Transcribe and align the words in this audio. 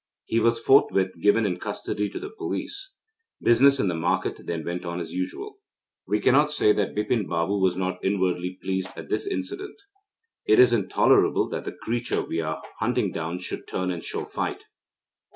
He 0.25 0.39
was 0.39 0.57
forthwith 0.57 1.21
given 1.21 1.45
in 1.45 1.59
custody 1.59 2.09
to 2.09 2.19
the 2.19 2.31
police. 2.31 2.91
Business 3.39 3.79
in 3.79 3.87
the 3.87 3.93
market 3.93 4.47
then 4.47 4.65
went 4.65 4.83
on 4.83 4.99
as 4.99 5.11
usual. 5.13 5.49
Lathis: 5.49 5.53
stick. 5.53 6.07
We 6.07 6.19
cannot 6.21 6.51
say 6.51 6.73
that 6.73 6.95
Bipin 6.95 7.27
Babu 7.27 7.59
was 7.59 7.77
not 7.77 8.03
inwardly 8.03 8.57
pleased 8.63 8.89
at 8.97 9.09
this 9.09 9.27
incident. 9.27 9.79
It 10.47 10.57
is 10.59 10.73
intolerable 10.73 11.47
that 11.49 11.65
the 11.65 11.71
creature 11.83 12.23
we 12.23 12.41
are 12.41 12.63
hunting 12.79 13.11
down 13.11 13.37
should 13.37 13.67
turn 13.67 13.91
and 13.91 14.03
show 14.03 14.25
fight. 14.25 14.63